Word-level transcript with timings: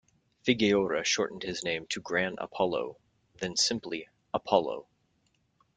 Figueroa 0.41 1.03
shortened 1.03 1.43
his 1.43 1.63
name 1.63 1.85
to 1.89 2.01
Gran 2.01 2.35
Apolo, 2.37 2.95
then 3.35 3.55
simply 3.55 4.09
Apolo. 4.33 4.87